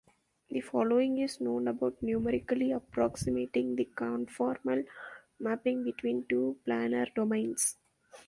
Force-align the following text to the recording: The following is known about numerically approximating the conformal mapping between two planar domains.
The 0.49 0.61
following 0.61 1.19
is 1.19 1.39
known 1.39 1.67
about 1.67 2.01
numerically 2.01 2.71
approximating 2.71 3.75
the 3.75 3.87
conformal 3.95 4.87
mapping 5.39 5.83
between 5.83 6.25
two 6.27 6.57
planar 6.65 7.13
domains. 7.13 7.77